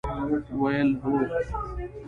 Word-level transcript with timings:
ویل: 0.61 0.89
هو! 1.03 1.15